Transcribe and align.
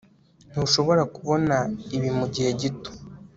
ntushobora 0.51 1.03
kubona 1.15 1.55
ibi 1.95 2.09
mu 2.17 2.25
gihe 2.33 2.49
gito 2.61 2.91